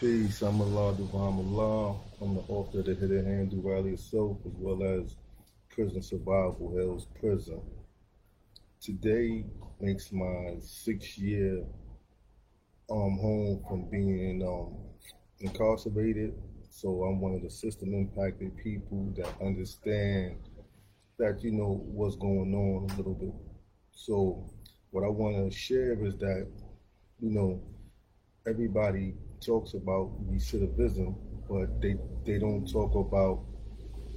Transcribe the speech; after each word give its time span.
Peace, 0.00 0.40
I'm 0.40 0.62
Allah 0.62 0.96
Divine 0.96 1.36
Allah. 1.44 1.94
I'm 2.22 2.34
the 2.34 2.40
author 2.48 2.78
of 2.78 2.86
the 2.86 2.94
Hidden 2.94 3.26
Hand 3.26 3.50
Duality 3.50 3.90
itself, 3.90 4.38
as 4.46 4.52
well 4.56 4.82
as 4.82 5.14
Prison 5.68 6.00
Survival, 6.00 6.74
Hell's 6.74 7.06
Prison. 7.20 7.60
Today 8.80 9.44
makes 9.78 10.10
my 10.10 10.54
six 10.62 11.18
year 11.18 11.66
um, 12.90 13.18
home 13.20 13.62
from 13.68 13.90
being 13.90 14.42
um, 14.42 14.74
incarcerated. 15.40 16.32
So 16.70 17.02
I'm 17.02 17.20
one 17.20 17.34
of 17.34 17.42
the 17.42 17.50
system 17.50 17.92
impacted 17.92 18.56
people 18.56 19.12
that 19.18 19.28
understand 19.44 20.38
that, 21.18 21.44
you 21.44 21.52
know, 21.52 21.84
what's 21.84 22.16
going 22.16 22.54
on 22.54 22.90
a 22.90 22.96
little 22.96 23.12
bit. 23.12 23.34
So 23.92 24.50
what 24.92 25.04
I 25.04 25.08
want 25.08 25.36
to 25.36 25.54
share 25.54 26.02
is 26.02 26.16
that, 26.20 26.48
you 27.20 27.30
know, 27.32 27.60
everybody 28.46 29.12
talks 29.40 29.74
about 29.74 30.10
recidivism, 30.30 31.14
but 31.48 31.80
they 31.80 31.96
they 32.24 32.38
don't 32.38 32.70
talk 32.70 32.94
about 32.94 33.44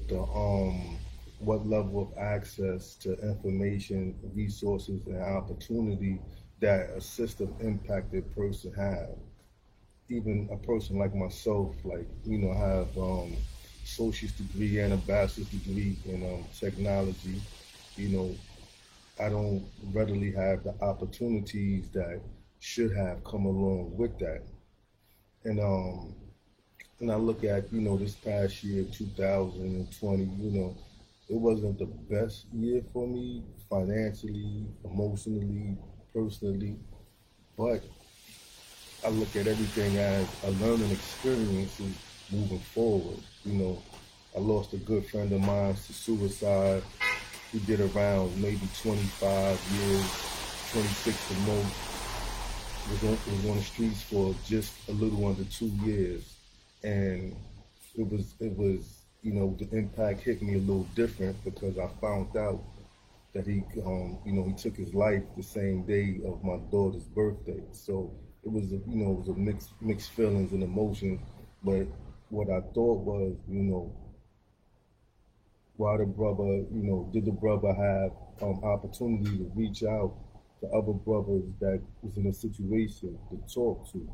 the 0.07 0.21
um 0.21 0.97
what 1.39 1.65
level 1.67 2.01
of 2.01 2.17
access 2.17 2.95
to 2.95 3.13
information, 3.21 4.15
resources, 4.35 5.05
and 5.07 5.21
opportunity 5.21 6.19
that 6.61 6.89
a 6.91 7.01
system 7.01 7.53
impacted 7.61 8.33
person 8.35 8.73
have. 8.73 9.09
Even 10.09 10.49
a 10.51 10.57
person 10.57 10.97
like 10.97 11.15
myself, 11.15 11.75
like 11.83 12.07
you 12.25 12.37
know, 12.37 12.53
have 12.53 12.97
um, 12.97 13.35
associate's 13.83 14.33
degree 14.35 14.79
and 14.79 14.93
a 14.93 14.97
bachelor's 14.97 15.49
degree 15.49 15.97
in 16.05 16.23
um, 16.23 16.45
technology. 16.57 17.41
You 17.95 18.09
know, 18.09 18.35
I 19.19 19.29
don't 19.29 19.65
readily 19.93 20.31
have 20.33 20.63
the 20.63 20.75
opportunities 20.81 21.89
that 21.91 22.21
should 22.59 22.93
have 22.95 23.23
come 23.23 23.45
along 23.45 23.97
with 23.97 24.17
that. 24.19 24.43
And 25.45 25.59
um, 25.59 26.13
and 26.99 27.11
I 27.11 27.15
look 27.15 27.43
at 27.43 27.71
you 27.73 27.81
know 27.81 27.97
this 27.97 28.15
past 28.15 28.63
year, 28.63 28.85
2020, 28.91 30.25
you 30.25 30.51
know, 30.51 30.77
it 31.29 31.35
wasn't 31.35 31.79
the 31.79 31.85
best 31.85 32.45
year 32.53 32.81
for 32.93 33.07
me 33.07 33.43
financially, 33.69 34.65
emotionally, 34.85 35.77
personally, 36.13 36.77
but 37.57 37.83
I 39.05 39.09
look 39.09 39.35
at 39.35 39.47
everything 39.47 39.97
as 39.97 40.27
a 40.45 40.51
learning 40.51 40.91
experience 40.91 41.79
moving 42.31 42.59
forward. 42.59 43.19
You 43.43 43.53
know, 43.53 43.83
I 44.35 44.39
lost 44.39 44.73
a 44.73 44.77
good 44.77 45.05
friend 45.07 45.31
of 45.31 45.41
mine 45.41 45.75
to 45.75 45.93
suicide. 45.93 46.83
He 47.51 47.59
did 47.59 47.81
around 47.81 48.41
maybe 48.41 48.61
25 48.81 49.59
years, 49.77 50.05
26 50.71 51.31
or 51.31 51.35
more 51.45 51.65
was 52.89 53.03
on, 53.03 53.09
was 53.11 53.45
on 53.49 53.57
the 53.57 53.63
streets 53.63 54.01
for 54.01 54.35
just 54.45 54.73
a 54.89 54.91
little 54.93 55.25
under 55.25 55.43
two 55.45 55.71
years, 55.85 56.35
and 56.83 57.35
it 57.95 58.09
was 58.09 58.33
it 58.39 58.57
was 58.57 59.03
you 59.21 59.33
know 59.33 59.55
the 59.59 59.77
impact 59.77 60.21
hit 60.21 60.41
me 60.41 60.55
a 60.55 60.59
little 60.59 60.87
different 60.95 61.41
because 61.43 61.77
I 61.77 61.87
found 62.01 62.35
out 62.35 62.61
that 63.33 63.47
he 63.47 63.63
um, 63.85 64.19
you 64.25 64.33
know 64.33 64.43
he 64.43 64.53
took 64.53 64.75
his 64.75 64.93
life 64.93 65.23
the 65.37 65.43
same 65.43 65.83
day 65.85 66.19
of 66.25 66.43
my 66.43 66.57
daughter's 66.71 67.05
birthday. 67.05 67.61
So 67.71 68.13
it 68.43 68.51
was 68.51 68.65
a, 68.71 68.77
you 68.87 69.03
know 69.03 69.11
it 69.11 69.19
was 69.19 69.27
a 69.29 69.33
mixed 69.33 69.69
mixed 69.81 70.11
feelings 70.11 70.51
and 70.51 70.63
emotions, 70.63 71.21
but 71.63 71.87
what 72.29 72.49
I 72.49 72.61
thought 72.73 72.99
was 72.99 73.35
you 73.49 73.63
know 73.63 73.95
why 75.77 75.97
the 75.97 76.05
brother 76.05 76.43
you 76.43 76.83
know 76.83 77.09
did 77.13 77.25
the 77.25 77.31
brother 77.31 77.73
have 77.73 78.11
um, 78.41 78.63
opportunity 78.63 79.37
to 79.37 79.51
reach 79.55 79.83
out 79.83 80.13
the 80.63 80.69
other 80.69 80.93
brothers 80.93 81.43
that 81.59 81.81
was 82.01 82.15
in 82.15 82.27
a 82.27 82.33
situation 82.33 83.17
to 83.29 83.53
talk 83.53 83.91
to. 83.91 84.09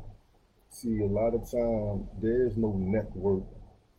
See, 0.70 0.98
a 1.00 1.06
lot 1.06 1.32
of 1.32 1.48
time 1.48 2.08
there's 2.20 2.56
no 2.56 2.72
network 2.76 3.44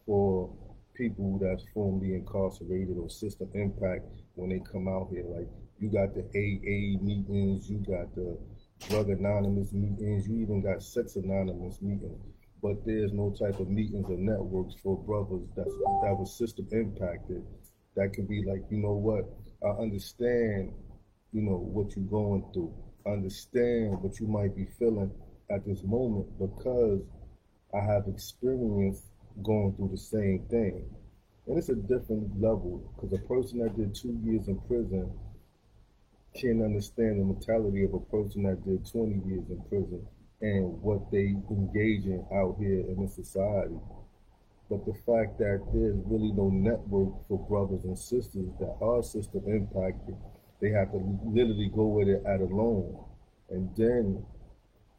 for 0.06 0.54
people 0.94 1.40
that's 1.42 1.64
formerly 1.74 2.14
incarcerated 2.14 2.98
or 2.98 3.10
system 3.10 3.50
impact 3.54 4.06
when 4.36 4.50
they 4.50 4.60
come 4.60 4.90
out 4.90 5.08
here. 5.12 5.24
Like 5.26 5.48
you 5.80 5.90
got 5.90 6.14
the 6.14 6.23
AA 6.36 7.02
meetings, 7.02 7.70
you 7.70 7.78
got 7.78 8.14
the 8.16 8.38
drug 8.90 9.10
anonymous 9.10 9.72
meetings, 9.72 10.28
you 10.28 10.42
even 10.42 10.61
got 10.61 10.84
sex 10.84 11.16
anonymous 11.16 11.82
meetings. 11.82 12.20
But 12.61 12.86
there's 12.86 13.14
no 13.14 13.32
type 13.32 13.60
of 13.61 13.70
meetings 13.70 14.06
or 14.10 14.17
networks 14.17 14.76
for 14.84 14.98
brothers 14.98 15.48
that's 15.56 15.72
that 16.04 16.16
was 16.20 16.38
system 16.38 16.67
impacted. 16.72 17.44
That 17.95 18.11
can 18.14 18.26
be 18.26 18.44
like, 18.44 18.64
you 18.70 18.78
know 18.78 18.94
what? 18.94 19.26
I 19.64 19.82
understand 19.82 20.73
you 21.33 21.42
know, 21.42 21.58
what 21.58 21.95
you're 21.95 22.05
going 22.05 22.45
through. 22.53 22.73
Understand 23.05 24.02
what 24.02 24.19
you 24.19 24.27
might 24.27 24.55
be 24.55 24.67
feeling 24.77 25.11
at 25.49 25.65
this 25.65 25.83
moment 25.83 26.27
because 26.39 27.02
I 27.73 27.80
have 27.80 28.08
experience 28.08 29.02
going 29.43 29.73
through 29.75 29.89
the 29.89 29.97
same 29.97 30.45
thing. 30.49 30.86
And 31.47 31.58
it's 31.58 31.69
a 31.69 31.75
different 31.75 32.39
level 32.39 32.83
because 32.95 33.14
a 33.14 33.27
person 33.27 33.59
that 33.59 33.75
did 33.75 33.95
two 33.95 34.19
years 34.23 34.47
in 34.47 34.59
prison 34.67 35.11
can't 36.36 36.64
understand 36.64 37.19
the 37.19 37.25
mentality 37.25 37.83
of 37.83 37.93
a 37.93 37.99
person 37.99 38.43
that 38.43 38.63
did 38.63 38.89
20 38.89 39.27
years 39.27 39.49
in 39.49 39.61
prison 39.67 40.05
and 40.42 40.81
what 40.81 41.11
they 41.11 41.36
engage 41.49 42.05
in 42.05 42.25
out 42.33 42.55
here 42.59 42.80
in 42.80 43.03
the 43.03 43.08
society. 43.08 43.80
But 44.69 44.86
the 44.86 44.93
fact 44.93 45.37
that 45.39 45.61
there's 45.73 45.98
really 46.05 46.31
no 46.31 46.49
network 46.49 47.27
for 47.27 47.39
brothers 47.48 47.83
and 47.83 47.98
sisters 47.98 48.49
that 48.59 48.75
are 48.81 49.03
system 49.03 49.43
impacted 49.45 50.15
they 50.61 50.70
have 50.70 50.92
to 50.92 51.20
literally 51.26 51.72
go 51.73 51.88
with 51.88 52.08
it 52.08 52.23
at 52.26 52.39
alone. 52.39 53.04
And 53.49 53.70
then, 53.76 54.23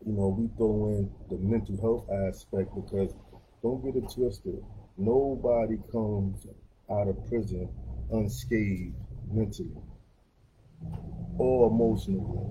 you 0.05 0.13
know, 0.13 0.29
we 0.37 0.49
throw 0.57 0.89
in 0.89 1.11
the 1.31 1.37
mental 1.39 1.81
health 1.81 2.11
aspect 2.29 2.75
because 2.75 3.15
don't 3.63 3.83
get 3.85 3.97
it 3.97 4.11
twisted. 4.13 4.63
Nobody 4.99 5.79
comes 5.91 6.47
out 6.91 7.09
of 7.09 7.29
prison 7.29 7.69
unscathed 8.11 8.95
mentally 9.31 9.77
or 11.39 11.69
emotionally. 11.69 12.49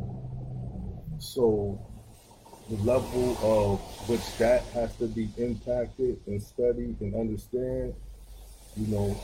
So 1.19 1.85
the 2.69 2.77
level 2.77 3.37
of 3.43 3.79
which 4.07 4.37
that 4.37 4.63
has 4.73 4.95
to 4.95 5.07
be 5.07 5.29
impacted 5.37 6.19
and 6.25 6.41
studied 6.41 6.99
and 7.01 7.13
understand, 7.13 7.93
you 8.77 8.87
know, 8.87 9.15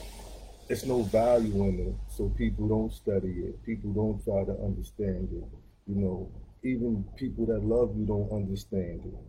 it's 0.70 0.86
no 0.86 1.04
value 1.04 1.64
in 1.64 1.80
it, 1.80 1.96
so 2.12 2.30
people 2.30 2.68
don't 2.68 2.92
study 2.92 3.32
it. 3.46 3.64
People 3.64 3.94
don't 3.94 4.24
try 4.24 4.44
to 4.44 4.62
understand 4.64 5.30
it. 5.32 5.50
You 5.88 5.96
know, 5.96 6.32
even 6.64 7.06
people 7.16 7.46
that 7.46 7.64
love 7.64 7.96
you 7.98 8.06
don't 8.06 8.32
understand 8.32 9.02
it. 9.06 9.20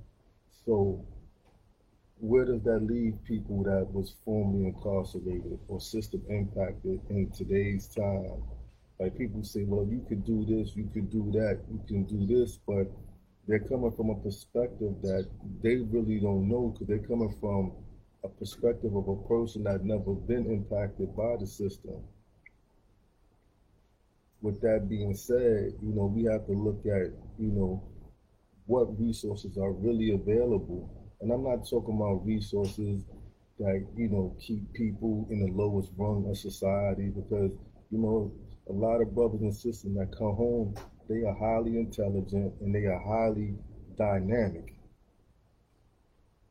So, 0.66 1.04
where 2.20 2.44
does 2.44 2.62
that 2.64 2.80
leave 2.80 3.14
people 3.24 3.62
that 3.62 3.86
was 3.92 4.16
formerly 4.24 4.66
incarcerated 4.66 5.60
or 5.68 5.80
system 5.80 6.22
impacted 6.28 7.00
in 7.10 7.30
today's 7.30 7.86
time? 7.86 8.42
Like 8.98 9.16
people 9.16 9.44
say, 9.44 9.62
well, 9.62 9.86
you 9.88 10.04
could 10.08 10.24
do 10.24 10.44
this, 10.44 10.74
you 10.74 10.90
could 10.92 11.08
do 11.08 11.30
that, 11.32 11.60
you 11.70 11.80
can 11.86 12.02
do 12.04 12.26
this, 12.26 12.58
but 12.66 12.90
they're 13.46 13.60
coming 13.60 13.92
from 13.92 14.10
a 14.10 14.16
perspective 14.16 14.94
that 15.02 15.28
they 15.62 15.76
really 15.76 16.18
don't 16.18 16.48
know 16.48 16.68
because 16.74 16.88
they're 16.88 17.06
coming 17.06 17.32
from 17.40 17.72
a 18.24 18.28
perspective 18.28 18.94
of 18.94 19.08
a 19.08 19.16
person 19.28 19.64
that 19.64 19.84
never 19.84 20.12
been 20.12 20.46
impacted 20.46 21.14
by 21.16 21.36
the 21.38 21.46
system. 21.46 22.02
With 24.40 24.60
that 24.60 24.88
being 24.88 25.14
said, 25.14 25.74
you 25.82 25.94
know, 25.94 26.06
we 26.06 26.24
have 26.24 26.46
to 26.46 26.52
look 26.52 26.80
at, 26.86 27.12
you 27.38 27.50
know, 27.52 27.82
what 28.66 28.98
resources 29.00 29.56
are 29.56 29.72
really 29.72 30.12
available. 30.12 30.90
And 31.20 31.32
I'm 31.32 31.42
not 31.42 31.68
talking 31.68 31.96
about 31.96 32.24
resources 32.26 33.02
that, 33.58 33.86
you 33.96 34.08
know, 34.08 34.36
keep 34.40 34.72
people 34.72 35.26
in 35.30 35.40
the 35.40 35.52
lowest 35.52 35.90
rung 35.96 36.26
of 36.28 36.38
society 36.38 37.08
because, 37.08 37.50
you 37.90 37.98
know, 37.98 38.32
a 38.68 38.72
lot 38.72 39.00
of 39.00 39.14
brothers 39.14 39.40
and 39.40 39.54
sisters 39.54 39.94
that 39.96 40.16
come 40.16 40.36
home, 40.36 40.74
they 41.08 41.24
are 41.24 41.34
highly 41.34 41.78
intelligent 41.78 42.52
and 42.60 42.74
they 42.74 42.84
are 42.84 43.00
highly 43.00 43.54
dynamic 43.96 44.77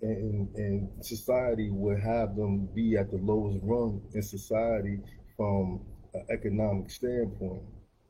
and, 0.01 0.47
and 0.55 1.05
society 1.05 1.69
would 1.71 1.99
have 1.99 2.35
them 2.35 2.67
be 2.73 2.97
at 2.97 3.09
the 3.09 3.17
lowest 3.17 3.59
rung 3.63 4.01
in 4.13 4.21
society 4.21 4.99
from 5.35 5.81
an 6.13 6.25
economic 6.29 6.89
standpoint, 6.89 7.63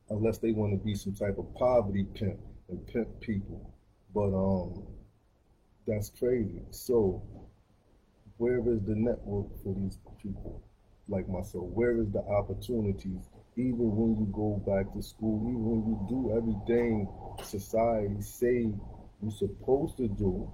unless 0.09 0.37
they 0.37 0.51
want 0.51 0.73
to 0.73 0.85
be 0.85 0.95
some 0.95 1.13
type 1.13 1.37
of 1.37 1.53
poverty 1.55 2.05
pimp 2.13 2.39
and 2.69 2.85
pimp 2.87 3.07
people. 3.21 3.73
But 4.13 4.33
um, 4.33 4.83
that's 5.85 6.11
crazy. 6.17 6.61
So, 6.71 7.21
where 8.37 8.59
is 8.59 8.83
the 8.85 8.95
network 8.95 9.47
for 9.63 9.73
these 9.75 9.97
people 10.21 10.61
like 11.07 11.27
myself? 11.29 11.65
Where 11.65 11.97
is 11.99 12.11
the 12.11 12.19
opportunities? 12.19 13.29
Even 13.55 13.95
when 13.95 14.15
you 14.17 14.27
go 14.31 14.61
back 14.67 14.93
to 14.93 15.01
school, 15.01 15.41
even 15.49 15.65
when 15.65 15.81
you 15.87 16.05
do 16.07 16.37
everything 16.37 17.07
society 17.43 18.21
say 18.21 18.69
you're 19.21 19.31
supposed 19.31 19.97
to 19.97 20.07
do, 20.07 20.51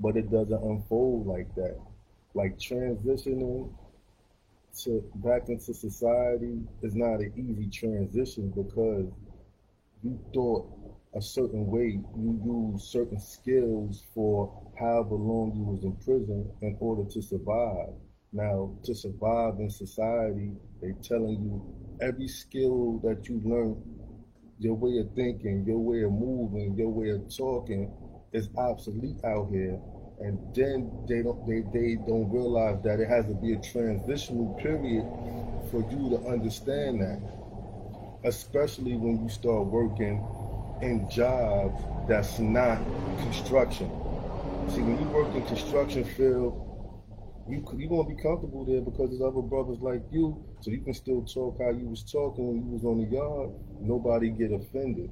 but 0.00 0.16
it 0.16 0.30
doesn't 0.30 0.62
unfold 0.62 1.26
like 1.26 1.54
that. 1.54 1.78
Like 2.34 2.58
transitioning 2.58 3.72
to 4.82 5.04
back 5.16 5.48
into 5.48 5.72
society 5.72 6.60
is 6.82 6.94
not 6.94 7.20
an 7.20 7.32
easy 7.36 7.68
transition 7.68 8.50
because 8.50 9.06
you 10.02 10.18
thought 10.34 10.66
a 11.14 11.22
certain 11.22 11.66
way. 11.66 12.00
You 12.16 12.72
use 12.74 12.84
certain 12.84 13.20
skills 13.20 14.02
for 14.14 14.52
however 14.78 15.14
long 15.14 15.52
you 15.54 15.62
was 15.62 15.84
in 15.84 15.96
prison 15.96 16.50
in 16.60 16.76
order 16.80 17.08
to 17.10 17.22
survive. 17.22 17.94
Now, 18.32 18.72
to 18.82 18.94
survive 18.94 19.60
in 19.60 19.70
society, 19.70 20.50
they 20.82 20.92
telling 21.02 21.40
you 21.40 21.74
every 22.00 22.26
skill 22.26 22.98
that 23.04 23.28
you 23.28 23.40
learn, 23.44 23.80
your 24.58 24.74
way 24.74 24.98
of 24.98 25.14
thinking, 25.14 25.64
your 25.64 25.78
way 25.78 26.02
of 26.02 26.10
moving, 26.10 26.74
your 26.76 26.88
way 26.88 27.10
of 27.10 27.34
talking 27.34 27.92
is 28.34 28.50
obsolete 28.58 29.24
out 29.24 29.48
here. 29.50 29.80
And 30.20 30.38
then 30.54 30.90
they 31.08 31.22
don't 31.22 31.46
they, 31.46 31.62
they 31.72 31.96
don't 31.96 32.30
realize 32.30 32.82
that 32.82 33.00
it 33.00 33.08
has 33.08 33.26
to 33.26 33.34
be 33.34 33.54
a 33.54 33.60
transitional 33.60 34.54
period 34.62 35.06
for 35.70 35.80
you 35.90 36.10
to 36.10 36.26
understand 36.28 37.00
that. 37.00 37.20
Especially 38.24 38.96
when 38.96 39.22
you 39.22 39.28
start 39.28 39.66
working 39.66 40.22
in 40.82 41.08
jobs 41.10 41.80
that's 42.08 42.38
not 42.38 42.78
construction. 43.18 43.88
See, 44.68 44.82
when 44.82 44.98
you 45.00 45.06
work 45.08 45.34
in 45.34 45.44
construction 45.46 46.04
field, 46.04 46.60
you 47.48 47.64
you 47.76 47.88
gonna 47.88 48.08
be 48.08 48.14
comfortable 48.20 48.64
there 48.64 48.80
because 48.80 49.10
there's 49.10 49.22
other 49.22 49.42
brothers 49.42 49.78
like 49.80 50.02
you, 50.10 50.42
so 50.60 50.70
you 50.70 50.80
can 50.80 50.94
still 50.94 51.22
talk 51.22 51.58
how 51.60 51.70
you 51.70 51.86
was 51.86 52.02
talking 52.02 52.46
when 52.48 52.56
you 52.64 52.72
was 52.72 52.84
on 52.84 52.98
the 52.98 53.08
yard. 53.14 53.50
Nobody 53.80 54.30
get 54.30 54.52
offended. 54.52 55.10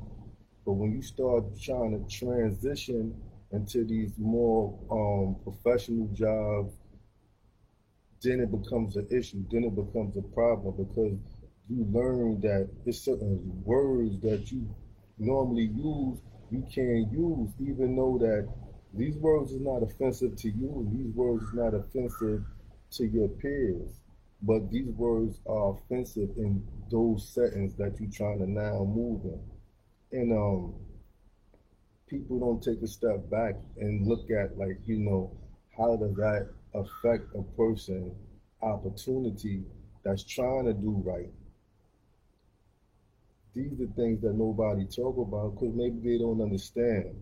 But 0.64 0.72
when 0.72 0.92
you 0.92 1.02
start 1.02 1.44
trying 1.60 1.92
to 1.92 2.16
transition 2.16 3.14
into 3.50 3.84
these 3.84 4.12
more 4.18 4.78
um, 4.90 5.36
professional 5.42 6.08
jobs, 6.08 6.74
then 8.22 8.40
it 8.40 8.50
becomes 8.50 8.96
an 8.96 9.08
issue. 9.10 9.44
Then 9.50 9.64
it 9.64 9.74
becomes 9.74 10.16
a 10.16 10.22
problem 10.22 10.76
because 10.76 11.18
you 11.68 11.86
learn 11.90 12.40
that 12.40 12.68
certain 12.94 13.62
words 13.64 14.20
that 14.20 14.52
you 14.52 14.68
normally 15.18 15.70
use 15.74 16.18
you 16.52 16.62
can't 16.70 17.10
use, 17.10 17.50
even 17.60 17.96
though 17.96 18.18
that 18.20 18.46
these 18.92 19.16
words 19.16 19.52
is 19.52 19.60
not 19.62 19.82
offensive 19.82 20.36
to 20.36 20.50
you. 20.50 20.86
These 20.92 21.14
words 21.14 21.42
is 21.44 21.54
not 21.54 21.72
offensive 21.72 22.44
to 22.90 23.06
your 23.06 23.28
peers. 23.28 23.88
But 24.42 24.70
these 24.70 24.90
words 24.90 25.40
are 25.46 25.70
offensive 25.70 26.28
in 26.36 26.62
those 26.90 27.26
settings 27.26 27.74
that 27.76 27.98
you're 27.98 28.10
trying 28.10 28.40
to 28.40 28.50
now 28.50 28.84
move 28.84 29.24
in. 29.24 29.40
And 30.12 30.32
um, 30.32 30.74
people 32.08 32.38
don't 32.38 32.62
take 32.62 32.82
a 32.82 32.86
step 32.86 33.28
back 33.30 33.54
and 33.78 34.06
look 34.06 34.30
at 34.30 34.58
like, 34.58 34.78
you 34.86 34.98
know, 34.98 35.32
how 35.76 35.96
does 35.96 36.14
that 36.16 36.48
affect 36.74 37.34
a 37.34 37.42
person 37.56 38.14
opportunity 38.62 39.64
that's 40.04 40.24
trying 40.24 40.66
to 40.66 40.74
do 40.74 41.02
right? 41.04 41.30
These 43.54 43.80
are 43.80 43.86
things 43.96 44.20
that 44.22 44.34
nobody 44.34 44.86
talk 44.86 45.16
about 45.18 45.54
because 45.54 45.74
maybe 45.74 46.00
they 46.00 46.18
don't 46.18 46.40
understand 46.40 47.14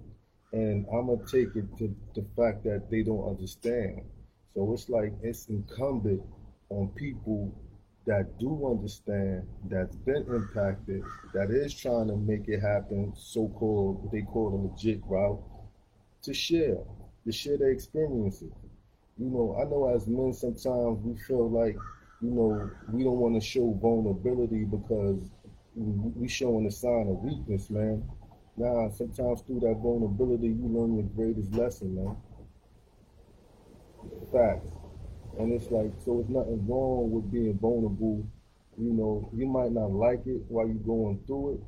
and 0.52 0.87
I'm 0.92 1.06
gonna 1.06 1.25
take 1.26 1.54
it 1.54 1.66
to 1.78 1.94
the 2.14 2.25
fact 2.37 2.64
that 2.64 2.90
they 2.90 3.02
don't 3.02 3.28
understand. 3.28 4.02
So 4.54 4.72
it's 4.72 4.88
like 4.88 5.12
it's 5.22 5.48
incumbent 5.48 6.22
on 6.70 6.88
people 6.96 7.54
that 8.06 8.38
do 8.38 8.67
understand, 8.67 9.47
that's 9.69 9.97
been 9.97 10.25
impacted, 10.29 11.02
that 11.35 11.50
is 11.50 11.75
trying 11.75 12.08
to 12.08 12.17
make 12.17 12.49
it 12.49 12.61
happen, 12.61 13.12
so-called 13.14 14.02
what 14.02 14.12
they 14.12 14.23
call 14.23 14.55
a 14.55 14.58
legit 14.69 15.00
route, 15.06 15.43
to 16.23 16.32
share, 16.32 16.79
to 17.25 17.32
share 17.32 17.58
their 17.58 17.70
experiences. 17.70 18.52
You 19.19 19.26
know, 19.26 19.56
I 19.61 19.64
know 19.69 19.94
as 19.94 20.06
men 20.06 20.32
sometimes 20.32 20.99
we 21.05 21.17
feel 21.26 21.50
like, 21.50 21.76
you 22.23 22.31
know, 22.31 22.70
we 22.91 23.05
don't 23.05 23.19
want 23.19 23.41
to 23.41 23.47
show 23.47 23.79
vulnerability 23.81 24.64
because 24.64 25.31
we 25.75 26.26
showing 26.26 26.67
a 26.67 26.70
sign 26.70 27.08
of 27.08 27.23
weakness, 27.23 27.70
man. 27.70 28.02
Nah, 28.56 28.91
sometimes 28.91 29.43
through 29.43 29.61
that 29.61 29.79
vulnerability, 29.82 30.49
you 30.49 30.67
learn 30.67 30.94
your 30.94 31.05
greatest 31.14 31.52
lesson, 31.52 31.94
man. 31.94 32.17
Facts. 34.32 34.79
And 35.38 35.52
it's 35.52 35.70
like, 35.70 35.92
so 36.04 36.20
it's 36.20 36.28
nothing 36.28 36.66
wrong 36.66 37.10
with 37.10 37.30
being 37.30 37.58
vulnerable. 37.58 38.26
You 38.78 38.92
know, 38.92 39.30
you 39.34 39.46
might 39.46 39.72
not 39.72 39.92
like 39.92 40.26
it 40.26 40.42
while 40.48 40.66
you're 40.66 40.76
going 40.76 41.20
through 41.26 41.54
it, 41.54 41.60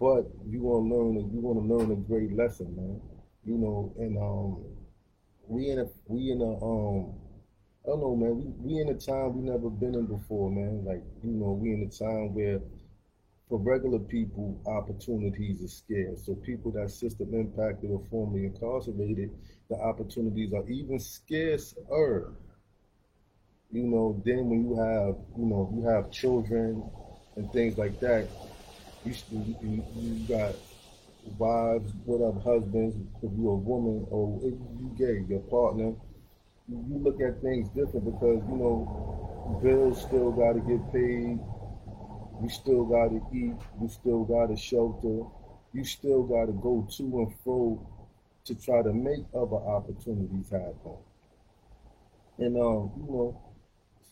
but 0.00 0.26
you're 0.48 0.62
gonna 0.62 0.94
learn. 0.94 1.30
You're 1.32 1.54
gonna 1.54 1.66
learn 1.74 1.92
a 1.92 1.96
great 1.96 2.32
lesson, 2.32 2.74
man. 2.74 3.00
You 3.44 3.58
know, 3.58 3.92
and 3.98 4.18
um, 4.18 4.64
we 5.48 5.70
in 5.70 5.78
a 5.80 5.86
we 6.06 6.30
in 6.30 6.40
a 6.40 6.64
um, 6.64 7.14
I 7.84 7.88
don't 7.90 8.00
know, 8.00 8.16
man. 8.16 8.36
We 8.36 8.74
we 8.74 8.80
in 8.80 8.88
a 8.88 8.94
time 8.94 9.36
we 9.36 9.48
never 9.48 9.70
been 9.70 9.94
in 9.94 10.06
before, 10.06 10.50
man. 10.50 10.84
Like 10.84 11.02
you 11.22 11.32
know, 11.32 11.52
we 11.52 11.72
in 11.72 11.82
a 11.82 11.90
time 11.90 12.34
where 12.34 12.60
for 13.48 13.58
regular 13.58 13.98
people, 13.98 14.58
opportunities 14.66 15.62
are 15.62 15.68
scarce. 15.68 16.24
So 16.24 16.34
people 16.34 16.70
that 16.72 16.90
system 16.90 17.34
impacted 17.34 17.90
or 17.90 18.02
formerly 18.10 18.46
incarcerated, 18.46 19.30
the 19.68 19.76
opportunities 19.76 20.52
are 20.54 20.66
even 20.70 20.98
scarcer. 20.98 22.32
You 23.72 23.84
know, 23.84 24.20
then 24.24 24.48
when 24.50 24.68
you 24.68 24.76
have, 24.76 25.16
you 25.36 25.46
know, 25.46 25.72
you 25.74 25.82
have 25.88 26.10
children 26.10 26.82
and 27.36 27.50
things 27.52 27.78
like 27.78 27.98
that, 28.00 28.28
you 29.04 29.14
you, 29.32 29.84
you 29.96 30.28
got 30.28 30.54
wives, 31.38 31.92
whatever, 32.04 32.40
husbands, 32.40 32.96
if 33.22 33.30
you're 33.38 33.52
a 33.54 33.56
woman 33.56 34.06
or 34.10 34.38
if 34.42 34.54
you 34.54 34.94
gay, 34.98 35.24
your 35.28 35.40
partner, 35.42 35.94
you 36.68 36.98
look 37.02 37.20
at 37.20 37.40
things 37.42 37.68
different 37.70 38.04
because, 38.06 38.42
you 38.50 38.56
know, 38.56 39.60
bills 39.62 40.02
still 40.02 40.32
got 40.32 40.54
to 40.54 40.60
get 40.60 40.92
paid 40.92 41.38
you 42.42 42.48
still 42.50 42.84
got 42.84 43.08
to 43.08 43.20
eat. 43.32 43.56
You 43.80 43.88
still 43.88 44.24
got 44.24 44.46
to 44.48 44.56
shelter. 44.56 45.24
You 45.72 45.84
still 45.84 46.22
got 46.24 46.46
to 46.46 46.52
go 46.52 46.86
to 46.96 47.02
and 47.20 47.34
fro 47.42 47.86
to 48.44 48.54
try 48.54 48.82
to 48.82 48.92
make 48.92 49.24
other 49.34 49.56
opportunities 49.56 50.50
happen. 50.50 50.96
And 52.38 52.56
um, 52.56 52.90
you 52.96 53.06
know, 53.12 53.40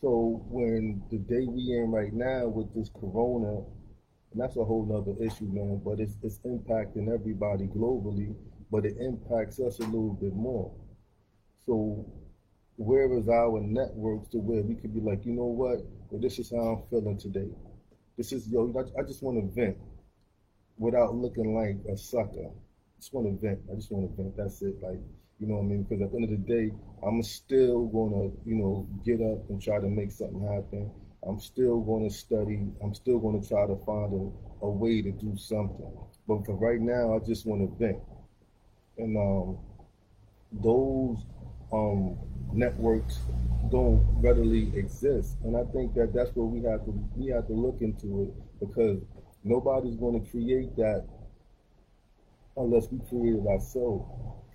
so 0.00 0.42
when 0.48 1.02
the 1.10 1.18
day 1.18 1.46
we 1.46 1.76
in 1.76 1.90
right 1.90 2.12
now 2.12 2.48
with 2.48 2.74
this 2.74 2.90
corona, 2.98 3.64
and 4.32 4.40
that's 4.40 4.56
a 4.56 4.64
whole 4.64 4.86
nother 4.86 5.22
issue, 5.22 5.48
man, 5.52 5.80
but 5.84 6.00
it's 6.00 6.16
it's 6.22 6.38
impacting 6.40 7.12
everybody 7.12 7.66
globally, 7.66 8.34
but 8.70 8.84
it 8.84 8.96
impacts 9.00 9.60
us 9.60 9.78
a 9.78 9.84
little 9.84 10.14
bit 10.14 10.34
more. 10.34 10.72
So 11.66 12.06
where 12.76 13.12
is 13.12 13.28
our 13.28 13.60
networks 13.60 14.28
to 14.28 14.38
where 14.38 14.62
we 14.62 14.74
could 14.74 14.94
be 14.94 15.00
like, 15.00 15.26
you 15.26 15.32
know 15.32 15.44
what? 15.44 15.84
Well, 16.10 16.20
this 16.20 16.38
is 16.38 16.50
how 16.50 16.80
I'm 16.80 16.82
feeling 16.88 17.18
today. 17.18 17.50
This 18.16 18.32
is 18.32 18.48
yo. 18.48 18.72
I, 18.98 19.02
just 19.02 19.22
want 19.22 19.36
to 19.36 19.54
vent 19.54 19.76
without 20.78 21.14
looking 21.14 21.54
like 21.54 21.76
a 21.92 21.96
sucker. 21.96 22.48
I 22.48 22.96
just 22.98 23.12
want 23.12 23.26
to 23.28 23.46
vent. 23.46 23.60
I 23.70 23.74
just 23.74 23.92
want 23.92 24.08
to 24.08 24.22
vent. 24.22 24.36
That's 24.36 24.62
it. 24.62 24.82
Like 24.82 25.00
you 25.40 25.46
know 25.46 25.54
what 25.54 25.62
I 25.62 25.66
mean? 25.66 25.82
Because 25.84 26.02
at 26.02 26.10
the 26.12 26.16
end 26.18 26.24
of 26.24 26.30
the 26.30 26.54
day, 26.54 26.72
I'm 27.02 27.22
still 27.22 27.86
gonna 27.86 28.30
you 28.44 28.56
know 28.56 28.86
get 29.04 29.20
up 29.22 29.48
and 29.48 29.60
try 29.60 29.80
to 29.80 29.88
make 29.88 30.12
something 30.12 30.42
happen. 30.42 30.90
I'm 31.26 31.40
still 31.40 31.80
to 32.08 32.14
study. 32.14 32.68
I'm 32.82 32.94
still 32.94 33.18
to 33.40 33.48
try 33.48 33.66
to 33.66 33.76
find 33.84 34.12
a, 34.12 34.66
a 34.66 34.70
way 34.70 35.02
to 35.02 35.10
do 35.10 35.36
something. 35.36 35.92
But 36.28 36.46
for 36.46 36.54
right 36.56 36.80
now, 36.80 37.14
I 37.14 37.18
just 37.18 37.46
want 37.46 37.60
to 37.62 37.84
vent. 37.84 37.98
And 38.98 39.16
um, 39.16 39.58
those 40.52 41.24
um, 41.72 42.18
networks 42.52 43.20
don't 43.70 44.04
readily 44.20 44.72
exist. 44.76 45.36
And 45.44 45.56
I 45.56 45.64
think 45.72 45.94
that 45.94 46.12
that's 46.14 46.34
what 46.34 46.44
we 46.44 46.62
have 46.68 46.84
to 46.84 46.90
we 47.16 47.28
have 47.30 47.46
to 47.48 47.52
look 47.52 47.78
into 47.80 48.22
it 48.22 48.60
because 48.60 49.00
nobody's 49.44 49.96
going 49.96 50.22
to 50.22 50.30
create 50.30 50.74
that 50.76 51.06
unless 52.56 52.88
we 52.90 52.98
create 53.08 53.36
it 53.36 53.46
ourselves. 53.46 54.04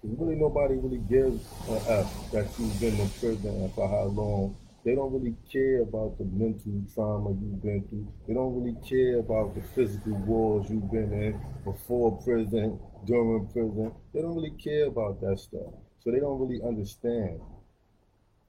Because 0.06 0.20
really 0.20 0.36
nobody 0.36 0.76
really 0.76 1.00
gives 1.10 1.44
a 1.68 2.00
F 2.00 2.32
that 2.32 2.48
you've 2.60 2.80
been 2.80 2.94
in 3.00 3.10
prison 3.10 3.62
and 3.62 3.74
for 3.74 3.90
how 3.90 4.04
long. 4.04 4.56
They 4.84 4.94
don't 4.94 5.12
really 5.12 5.36
care 5.52 5.82
about 5.82 6.20
the 6.20 6.26
mental 6.26 6.84
trauma 6.94 7.32
you've 7.32 7.64
been 7.64 7.84
through. 7.90 8.08
They 8.28 8.36
don't 8.36 8.54
really 8.54 8.78
care 8.88 9.18
about 9.18 9.56
the 9.56 9.62
physical 9.62 10.14
wars 10.14 10.70
you've 10.70 10.92
been 10.92 11.12
in 11.12 11.42
before 11.64 12.22
prison, 12.22 12.80
during 13.04 13.48
prison. 13.48 13.92
They 14.14 14.22
don't 14.22 14.36
really 14.36 14.56
care 14.64 14.86
about 14.86 15.22
that 15.22 15.40
stuff. 15.40 15.74
So 16.04 16.12
they 16.12 16.20
don't 16.20 16.40
really 16.40 16.62
understand. 16.62 17.42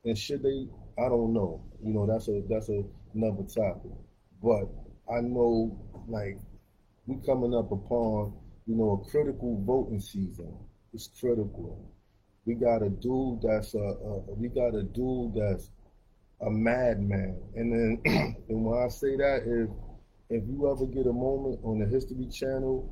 And 0.04 0.18
should 0.18 0.42
they? 0.42 0.68
I 0.98 1.08
don't 1.08 1.32
know. 1.32 1.64
You 1.82 1.94
know, 1.94 2.06
that's 2.06 2.28
a 2.28 2.42
that's 2.50 2.68
a, 2.68 2.84
another 3.14 3.44
topic. 3.44 3.92
But 4.42 4.68
I 5.10 5.22
know, 5.22 5.74
like, 6.06 6.36
we 7.06 7.16
coming 7.24 7.54
up 7.54 7.72
upon, 7.72 8.34
you 8.66 8.74
know, 8.74 9.02
a 9.02 9.10
critical 9.10 9.62
voting 9.64 10.00
season. 10.00 10.54
It's 10.96 11.10
critical. 11.20 11.92
We 12.46 12.54
got 12.54 12.82
a 12.82 12.88
dude 12.88 13.42
that's 13.42 13.74
a, 13.74 13.78
a 13.78 14.32
we 14.32 14.48
got 14.48 14.74
a 14.74 14.82
dude 14.82 15.34
that's 15.34 15.68
a 16.40 16.48
madman. 16.48 17.36
And 17.54 17.70
then, 17.70 18.00
and 18.48 18.64
when 18.64 18.82
I 18.82 18.88
say 18.88 19.14
that, 19.18 19.42
if 19.44 19.68
if 20.30 20.48
you 20.48 20.72
ever 20.72 20.86
get 20.86 21.06
a 21.06 21.12
moment 21.12 21.60
on 21.62 21.80
the 21.80 21.84
History 21.84 22.26
Channel, 22.32 22.90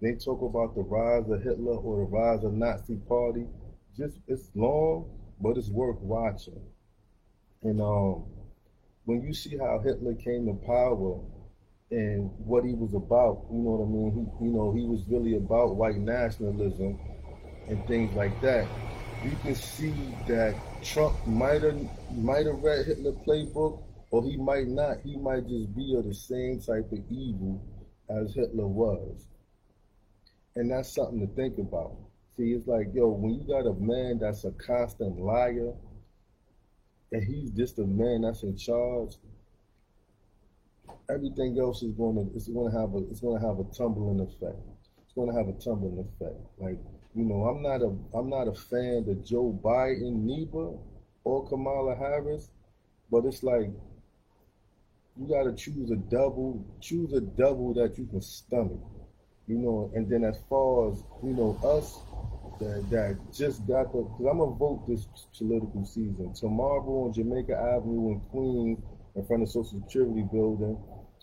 they 0.00 0.14
talk 0.14 0.42
about 0.42 0.76
the 0.76 0.82
rise 0.82 1.28
of 1.28 1.42
Hitler 1.42 1.74
or 1.74 2.04
the 2.04 2.10
rise 2.12 2.44
of 2.44 2.52
Nazi 2.52 2.98
Party. 3.08 3.48
Just 3.96 4.20
it's 4.28 4.48
long, 4.54 5.10
but 5.40 5.56
it's 5.56 5.70
worth 5.70 5.98
watching. 5.98 6.62
And 7.64 7.80
um, 7.80 8.26
when 9.06 9.22
you 9.22 9.34
see 9.34 9.56
how 9.56 9.80
Hitler 9.80 10.14
came 10.14 10.46
to 10.46 10.54
power, 10.64 11.18
and 11.90 12.30
what 12.38 12.64
he 12.64 12.74
was 12.74 12.94
about. 12.94 13.46
You 13.50 13.58
know 13.58 13.74
what 13.74 13.84
I 13.84 13.90
mean? 13.90 14.30
He, 14.38 14.44
you 14.46 14.52
know, 14.52 14.70
he 14.72 14.86
was 14.86 15.02
really 15.08 15.36
about 15.36 15.74
white 15.74 15.96
nationalism 15.96 17.00
and 17.70 17.86
things 17.86 18.14
like 18.14 18.38
that. 18.42 18.66
You 19.24 19.32
can 19.42 19.54
see 19.54 19.94
that 20.28 20.54
Trump 20.82 21.14
might 21.26 21.62
have 21.62 21.78
might 22.16 22.46
have 22.46 22.62
read 22.62 22.86
Hitler 22.86 23.12
playbook, 23.12 23.82
or 24.10 24.24
he 24.24 24.36
might 24.36 24.66
not. 24.66 24.98
He 25.04 25.16
might 25.16 25.46
just 25.48 25.74
be 25.74 25.94
of 25.96 26.04
the 26.04 26.14
same 26.14 26.60
type 26.60 26.90
of 26.92 26.98
evil 27.10 27.62
as 28.08 28.34
Hitler 28.34 28.66
was, 28.66 29.26
and 30.56 30.70
that's 30.70 30.92
something 30.92 31.20
to 31.20 31.34
think 31.34 31.58
about. 31.58 31.96
See, 32.36 32.52
it's 32.52 32.66
like 32.66 32.88
yo, 32.92 33.08
when 33.08 33.34
you 33.34 33.46
got 33.46 33.66
a 33.66 33.74
man 33.74 34.18
that's 34.18 34.44
a 34.44 34.52
constant 34.52 35.20
liar, 35.20 35.72
and 37.12 37.22
he's 37.22 37.50
just 37.50 37.78
a 37.78 37.86
man 37.86 38.22
that's 38.22 38.42
in 38.42 38.56
charge, 38.56 39.16
everything 41.10 41.58
else 41.60 41.82
is 41.82 41.92
going 41.92 42.16
to 42.16 42.34
it's 42.34 42.48
going 42.48 42.72
to 42.72 42.78
have 42.78 42.94
a 42.94 42.98
it's 43.10 43.20
going 43.20 43.40
to 43.40 43.46
have 43.46 43.58
a 43.60 43.64
tumbling 43.64 44.20
effect. 44.20 44.58
It's 45.04 45.12
going 45.14 45.30
to 45.30 45.36
have 45.36 45.48
a 45.48 45.58
tumbling 45.60 45.98
effect. 45.98 46.40
Like 46.58 46.78
you 47.14 47.24
know, 47.24 47.44
I'm 47.44 47.62
not 47.62 47.82
a 47.82 47.92
I'm 48.16 48.30
not 48.30 48.48
a 48.48 48.54
fan 48.54 49.06
of 49.08 49.24
Joe 49.24 49.58
Biden 49.62 50.22
neither 50.24 50.76
or 51.24 51.48
Kamala 51.48 51.96
Harris, 51.96 52.48
but 53.10 53.24
it's 53.24 53.42
like 53.42 53.70
you 55.16 55.28
got 55.28 55.44
to 55.44 55.52
choose 55.54 55.90
a 55.90 55.96
double, 55.96 56.64
choose 56.80 57.12
a 57.12 57.20
double 57.20 57.74
that 57.74 57.98
you 57.98 58.06
can 58.06 58.22
stomach, 58.22 58.80
you 59.48 59.58
know. 59.58 59.90
And 59.94 60.08
then 60.08 60.24
as 60.24 60.38
far 60.48 60.92
as 60.92 61.02
you 61.22 61.30
know, 61.30 61.58
us 61.64 61.98
that 62.60 62.88
that 62.90 63.18
just 63.32 63.66
got 63.66 63.92
the, 63.92 64.02
because 64.02 64.26
I'm 64.30 64.38
gonna 64.38 64.52
vote 64.52 64.86
this 64.86 65.08
political 65.36 65.84
season 65.84 66.32
tomorrow 66.34 67.06
on 67.06 67.12
Jamaica 67.12 67.56
Avenue 67.56 68.12
in 68.12 68.20
Queens 68.30 68.78
in 69.16 69.24
front 69.24 69.42
of 69.42 69.48
Social 69.48 69.80
Security 69.80 70.22
building. 70.30 70.78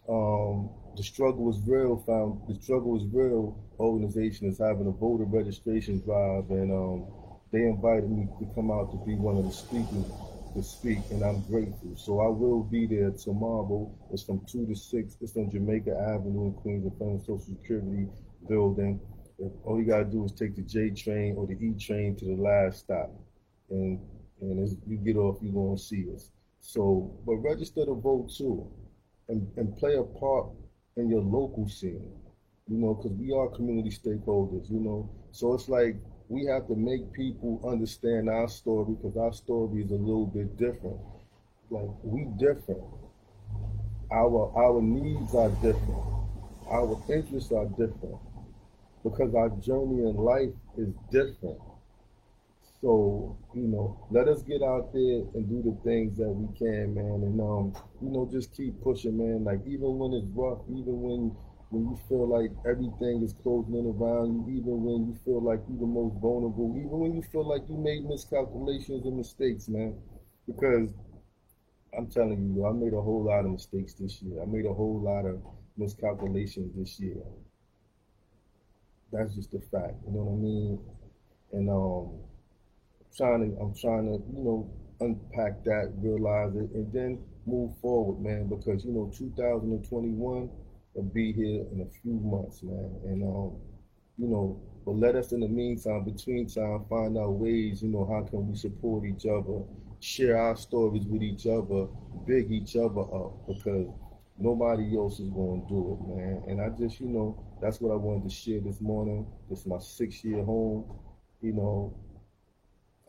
Um, 0.10 0.70
the 0.98 1.04
struggle 1.04 1.44
was 1.44 1.62
real. 1.66 2.04
Found 2.08 2.42
the 2.48 2.60
struggle 2.62 2.92
was 2.92 3.06
real. 3.14 3.56
Organization 3.80 4.48
is 4.48 4.58
having 4.58 4.88
a 4.88 4.92
voter 4.92 5.26
registration 5.26 6.00
drive, 6.00 6.50
and 6.50 6.72
um, 6.72 7.06
they 7.52 7.62
invited 7.64 8.10
me 8.10 8.28
to 8.40 8.46
come 8.56 8.72
out 8.72 8.92
to 8.92 8.98
be 9.06 9.16
one 9.16 9.38
of 9.38 9.46
the 9.46 9.52
speakers 9.52 10.10
to 10.56 10.64
speak, 10.64 10.98
and 11.12 11.24
I'm 11.24 11.42
grateful. 11.42 11.96
So 11.96 12.20
I 12.20 12.28
will 12.28 12.64
be 12.64 12.88
there 12.88 13.12
tomorrow. 13.12 13.94
It's 14.12 14.24
from 14.24 14.44
two 14.48 14.66
to 14.66 14.76
six. 14.76 15.16
It's 15.22 15.38
on 15.38 15.52
Jamaica 15.52 15.92
Avenue 15.92 16.48
in 16.48 16.54
Queens, 16.54 16.86
in 16.86 16.98
front 16.98 17.16
of 17.16 17.22
Social 17.22 17.46
Security 17.46 18.08
building. 18.50 19.00
All 19.66 19.78
you 19.80 19.86
gotta 19.86 20.06
do 20.06 20.26
is 20.26 20.32
take 20.32 20.56
the 20.56 20.64
J 20.64 20.90
train 20.90 21.36
or 21.38 21.46
the 21.46 21.54
E 21.54 21.76
train 21.80 22.16
to 22.16 22.26
the 22.26 22.42
last 22.42 22.80
stop, 22.80 23.12
and 23.70 24.00
and 24.42 24.64
as 24.64 24.76
you 24.88 24.98
get 24.98 25.16
off, 25.16 25.38
you're 25.44 25.54
gonna 25.54 25.78
see 25.78 26.06
us. 26.16 26.32
So, 26.60 27.14
but 27.24 27.36
register 27.36 27.86
to 27.86 27.94
vote 27.94 28.32
too, 28.36 28.68
and, 29.30 29.48
and 29.58 29.78
play 29.78 29.96
a 29.96 30.04
part 30.04 30.48
in 30.98 31.10
your 31.10 31.22
local 31.22 31.68
scene, 31.70 32.12
you 32.68 32.78
know, 32.78 32.96
because 32.96 33.14
we 33.18 33.34
are 33.34 33.48
community 33.50 33.90
stakeholders, 33.92 34.70
you 34.70 34.80
know. 34.80 35.10
So 35.32 35.54
it's 35.54 35.70
like 35.70 35.96
we 36.30 36.46
have 36.48 36.68
to 36.68 36.76
make 36.76 37.12
people 37.14 37.62
understand 37.66 38.30
our 38.30 38.50
story 38.50 38.96
because 38.96 39.18
our 39.18 39.34
story 39.34 39.84
is 39.84 39.92
a 39.92 39.96
little 39.96 40.28
bit 40.28 40.58
different. 40.58 41.00
Like 41.70 41.90
we 42.04 42.26
different. 42.38 42.84
Our 44.12 44.52
our 44.56 44.82
needs 44.82 45.34
are 45.36 45.50
different. 45.62 46.04
Our 46.70 47.02
interests 47.10 47.52
are 47.54 47.66
different 47.66 48.20
because 49.04 49.36
our 49.36 49.50
journey 49.50 50.04
in 50.10 50.16
life 50.18 50.54
is 50.78 50.90
different. 51.12 51.60
So, 52.82 53.38
you 53.56 53.64
know, 53.68 54.06
let 54.12 54.28
us 54.28 54.44
get 54.44 54.62
out 54.62 54.94
there 54.94 55.26
and 55.34 55.50
do 55.50 55.62
the 55.64 55.76
things 55.84 56.18
that 56.18 56.30
we 56.30 56.48
can, 56.58 56.94
man. 56.94 57.24
And 57.26 57.42
um, 57.42 57.74
you 58.02 58.10
know, 58.10 58.28
just 58.32 58.54
keep 58.56 58.80
pushing, 58.82 59.18
man. 59.18 59.44
Like 59.44 59.62
even 59.66 59.98
when 59.98 60.14
it's 60.14 60.28
rough, 60.36 60.62
even 60.70 61.02
when 61.02 61.36
when 61.70 61.84
you 61.90 61.98
feel 62.08 62.28
like 62.28 62.52
everything 62.70 63.24
is 63.24 63.34
closing 63.34 63.76
in 63.76 63.88
around 63.88 64.48
you, 64.48 64.62
even 64.62 64.84
when 64.84 65.08
you 65.08 65.18
feel 65.26 65.42
like 65.42 65.60
you're 65.68 65.80
the 65.80 65.86
most 65.86 66.16
vulnerable, 66.22 66.74
even 66.78 67.00
when 67.00 67.14
you 67.16 67.22
feel 67.24 67.48
like 67.48 67.68
you 67.68 67.76
made 67.78 68.06
miscalculations 68.06 69.06
and 69.06 69.18
mistakes, 69.18 69.68
man. 69.68 69.98
Because 70.46 70.94
I'm 71.98 72.08
telling 72.08 72.56
you, 72.56 72.66
I 72.66 72.72
made 72.72 72.94
a 72.94 73.02
whole 73.02 73.24
lot 73.26 73.44
of 73.44 73.52
mistakes 73.52 73.94
this 73.94 74.22
year. 74.22 74.42
I 74.42 74.46
made 74.46 74.66
a 74.66 74.74
whole 74.74 75.02
lot 75.02 75.26
of 75.26 75.42
miscalculations 75.76 76.74
this 76.76 76.98
year. 77.00 77.22
That's 79.12 79.36
just 79.36 79.54
a 79.54 79.60
fact. 79.60 79.96
You 80.06 80.14
know 80.14 80.24
what 80.24 80.34
I 80.34 80.42
mean? 80.42 80.80
And 81.54 81.70
um 81.70 82.27
trying 83.18 83.52
to 83.52 83.62
I'm 83.62 83.74
trying 83.74 84.06
to, 84.06 84.24
you 84.36 84.44
know, 84.44 84.70
unpack 85.00 85.64
that, 85.66 85.92
realize 85.98 86.56
it, 86.56 86.70
and 86.74 86.92
then 86.94 87.20
move 87.46 87.76
forward, 87.82 88.22
man, 88.22 88.48
because 88.48 88.86
you 88.86 88.92
know 88.92 89.12
2021 89.18 90.50
will 90.94 91.04
be 91.04 91.32
here 91.34 91.66
in 91.72 91.82
a 91.82 92.02
few 92.02 92.14
months, 92.14 92.64
man. 92.64 92.92
And 93.06 93.24
um, 93.24 93.58
you 94.18 94.28
know, 94.28 94.62
but 94.86 94.96
let 94.96 95.16
us 95.16 95.32
in 95.32 95.42
the 95.42 95.48
meantime, 95.48 96.04
between 96.04 96.48
time, 96.48 96.86
find 96.90 97.18
out 97.18 97.34
ways, 97.34 97.84
you 97.84 97.90
know, 97.90 98.06
how 98.06 98.28
can 98.28 98.48
we 98.50 98.56
support 98.56 99.06
each 99.06 99.26
other, 99.26 99.62
share 100.00 100.38
our 100.38 100.56
stories 100.56 101.06
with 101.06 101.22
each 101.22 101.46
other, 101.46 101.88
big 102.26 102.52
each 102.52 102.76
other 102.76 103.02
up 103.02 103.48
because 103.48 103.88
nobody 104.40 104.96
else 104.98 105.20
is 105.20 105.30
going 105.30 105.62
to 105.62 105.68
do 105.68 105.98
it, 106.00 106.18
man. 106.18 106.44
And 106.48 106.62
I 106.62 106.70
just, 106.70 107.00
you 107.00 107.08
know, 107.08 107.44
that's 107.62 107.82
what 107.82 107.92
I 107.92 107.96
wanted 107.96 108.30
to 108.30 108.36
share 108.36 108.60
this 108.60 108.82
morning. 108.82 109.26
This 109.50 109.62
is 109.62 109.66
my 109.68 109.80
six 109.80 110.24
year 110.24 110.44
home. 110.44 110.86
You 111.42 111.54
know, 111.54 111.96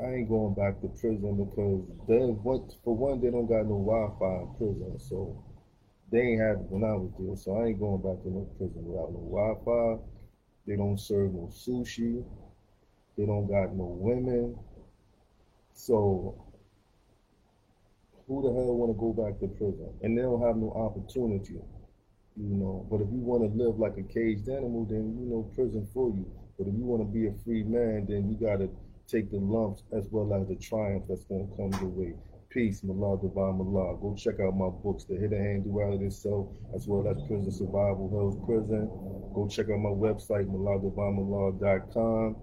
I 0.00 0.07
ain't 0.14 0.28
going 0.28 0.55
back 0.55 0.81
to 0.81 0.88
prison 0.88 1.45
because 1.45 1.83
then 2.07 2.38
what 2.45 2.62
for 2.85 2.95
one 2.95 3.21
they 3.21 3.31
don't 3.31 3.49
got 3.49 3.67
no 3.67 3.83
Wi-Fi 3.83 4.43
in 4.43 4.55
prison, 4.57 4.99
so 4.99 5.43
they 6.12 6.21
ain't 6.21 6.40
had 6.40 6.62
it 6.62 6.71
when 6.71 6.85
I 6.85 6.95
was 6.95 7.11
there. 7.19 7.37
So 7.37 7.59
I 7.59 7.67
ain't 7.67 7.81
going 7.81 8.00
back 8.00 8.23
to 8.23 8.31
no 8.31 8.47
prison 8.57 8.87
without 8.87 9.11
no 9.11 9.26
Wi-Fi. 9.26 9.99
They 10.67 10.76
don't 10.76 11.00
serve 11.00 11.35
no 11.35 11.50
sushi. 11.50 12.25
They 13.17 13.26
don't 13.26 13.49
got 13.49 13.75
no 13.75 13.99
women. 13.99 14.57
So 15.75 16.47
who 18.28 18.43
the 18.43 18.55
hell 18.55 18.76
want 18.78 18.95
to 18.95 19.00
go 19.00 19.11
back 19.12 19.40
to 19.40 19.49
prison? 19.49 19.90
And 20.02 20.17
they 20.17 20.23
don't 20.23 20.43
have 20.47 20.57
no 20.57 20.71
opportunity, 20.78 21.59
you 22.37 22.55
know. 22.55 22.87
But 22.88 23.00
if 23.02 23.11
you 23.11 23.19
want 23.19 23.43
to 23.43 23.50
live 23.50 23.81
like 23.81 23.99
a 23.99 24.07
caged 24.07 24.49
animal, 24.49 24.85
then 24.85 25.19
you 25.19 25.26
know 25.26 25.50
prison 25.57 25.88
for 25.93 26.11
you. 26.11 26.31
But 26.57 26.69
if 26.69 26.75
you 26.75 26.85
want 26.85 27.02
to 27.02 27.11
be 27.11 27.26
a 27.26 27.35
free 27.43 27.64
man, 27.64 28.07
then 28.09 28.31
you 28.31 28.37
gotta 28.38 28.71
take 29.09 29.31
the 29.31 29.38
lumps 29.38 29.83
as 29.97 30.07
well 30.11 30.33
as 30.38 30.47
the 30.49 30.57
triumph 30.57 31.05
that's 31.09 31.25
going 31.25 31.49
to 31.49 31.57
come 31.57 31.73
your 31.81 31.91
way. 31.91 32.15
Peace, 32.50 32.83
Mallah, 32.83 33.21
Divine. 33.21 33.59
Go 33.59 34.15
check 34.17 34.41
out 34.41 34.57
my 34.57 34.69
books, 34.69 35.05
The 35.05 35.17
Hidden 35.17 35.38
Hand 35.38 35.65
Duality 35.65 36.07
Itself, 36.07 36.49
as 36.75 36.87
well 36.87 37.07
as 37.09 37.17
Prison 37.27 37.53
Survival 37.53 38.09
Hell's 38.11 38.38
Prison. 38.47 38.88
Go 39.35 39.49
check 39.49 39.67
out 39.71 39.79
my 39.79 39.91
website, 39.91 40.47
MallahDivineMallah.com. 40.47 42.37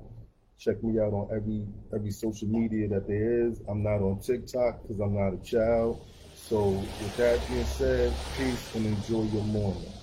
Check 0.57 0.83
me 0.83 0.99
out 0.99 1.11
on 1.11 1.29
every 1.35 1.65
every 1.93 2.11
social 2.11 2.47
media 2.47 2.87
that 2.87 3.07
there 3.07 3.47
is. 3.47 3.61
I'm 3.67 3.83
not 3.83 4.01
on 4.01 4.19
TikTok 4.21 4.83
because 4.83 4.99
I'm 4.99 5.15
not 5.15 5.33
a 5.33 5.43
child. 5.43 6.05
So 6.35 6.69
with 6.69 7.17
that 7.17 7.45
being 7.49 7.65
said, 7.65 8.13
peace 8.37 8.75
and 8.75 8.85
enjoy 8.85 9.23
your 9.33 9.43
morning. 9.43 9.94